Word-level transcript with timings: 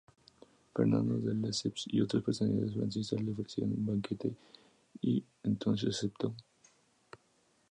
Fernando 0.75 1.19
de 1.19 1.35
Lesseps 1.35 1.85
y 1.91 2.01
otras 2.01 2.23
personalidades 2.23 2.73
francesas 2.73 3.21
le 3.21 3.33
ofrecieron 3.33 3.73
un 3.73 3.85
banquete 3.85 4.33
y 4.99 5.23
entonces 5.43 5.95
aceptó. 5.95 6.33